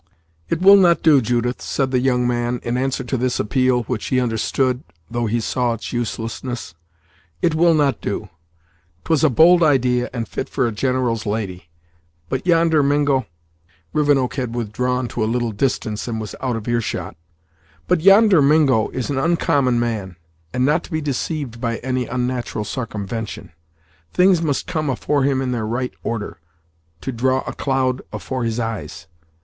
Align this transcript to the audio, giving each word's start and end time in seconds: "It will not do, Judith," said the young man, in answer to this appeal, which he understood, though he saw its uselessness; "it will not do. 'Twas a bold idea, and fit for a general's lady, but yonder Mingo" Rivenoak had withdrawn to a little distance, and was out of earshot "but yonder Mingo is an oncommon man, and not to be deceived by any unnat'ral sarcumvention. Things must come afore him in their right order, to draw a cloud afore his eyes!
"It 0.49 0.63
will 0.63 0.77
not 0.77 1.03
do, 1.03 1.21
Judith," 1.21 1.61
said 1.61 1.91
the 1.91 1.99
young 1.99 2.27
man, 2.27 2.59
in 2.63 2.75
answer 2.75 3.03
to 3.03 3.17
this 3.17 3.39
appeal, 3.39 3.83
which 3.83 4.07
he 4.07 4.19
understood, 4.19 4.83
though 5.11 5.27
he 5.27 5.39
saw 5.39 5.73
its 5.73 5.93
uselessness; 5.93 6.73
"it 7.43 7.53
will 7.53 7.75
not 7.75 8.01
do. 8.01 8.27
'Twas 9.05 9.23
a 9.23 9.29
bold 9.29 9.61
idea, 9.61 10.09
and 10.11 10.27
fit 10.27 10.49
for 10.49 10.65
a 10.65 10.71
general's 10.71 11.27
lady, 11.27 11.69
but 12.29 12.47
yonder 12.47 12.81
Mingo" 12.81 13.27
Rivenoak 13.93 14.33
had 14.37 14.55
withdrawn 14.55 15.07
to 15.09 15.23
a 15.23 15.29
little 15.29 15.51
distance, 15.51 16.07
and 16.07 16.19
was 16.19 16.33
out 16.41 16.55
of 16.55 16.67
earshot 16.67 17.15
"but 17.87 18.01
yonder 18.01 18.41
Mingo 18.41 18.89
is 18.89 19.11
an 19.11 19.19
oncommon 19.19 19.79
man, 19.79 20.15
and 20.51 20.65
not 20.65 20.83
to 20.85 20.91
be 20.91 20.99
deceived 21.01 21.61
by 21.61 21.77
any 21.83 22.07
unnat'ral 22.07 22.65
sarcumvention. 22.65 23.51
Things 24.11 24.41
must 24.41 24.65
come 24.65 24.89
afore 24.89 25.21
him 25.25 25.43
in 25.43 25.51
their 25.51 25.67
right 25.67 25.93
order, 26.01 26.39
to 27.01 27.11
draw 27.11 27.41
a 27.45 27.53
cloud 27.53 28.01
afore 28.11 28.45
his 28.45 28.59
eyes! 28.59 29.05